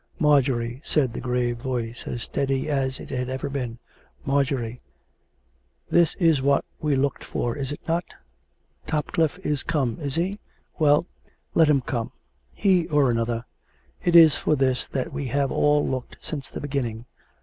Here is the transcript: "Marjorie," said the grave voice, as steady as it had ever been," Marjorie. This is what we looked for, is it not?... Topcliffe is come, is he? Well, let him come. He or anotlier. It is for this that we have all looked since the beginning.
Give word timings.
"Marjorie," 0.29 0.81
said 0.83 1.13
the 1.13 1.21
grave 1.21 1.59
voice, 1.59 2.05
as 2.07 2.23
steady 2.23 2.67
as 2.67 2.99
it 2.99 3.11
had 3.11 3.29
ever 3.29 3.49
been," 3.51 3.77
Marjorie. 4.25 4.81
This 5.91 6.15
is 6.15 6.41
what 6.41 6.65
we 6.79 6.95
looked 6.95 7.23
for, 7.23 7.55
is 7.55 7.71
it 7.71 7.81
not?... 7.87 8.05
Topcliffe 8.87 9.37
is 9.45 9.61
come, 9.61 9.99
is 10.01 10.15
he? 10.15 10.39
Well, 10.79 11.05
let 11.53 11.69
him 11.69 11.81
come. 11.81 12.11
He 12.51 12.87
or 12.87 13.13
anotlier. 13.13 13.43
It 14.03 14.15
is 14.15 14.35
for 14.35 14.55
this 14.55 14.87
that 14.87 15.13
we 15.13 15.27
have 15.27 15.51
all 15.51 15.87
looked 15.87 16.17
since 16.19 16.49
the 16.49 16.61
beginning. 16.61 17.05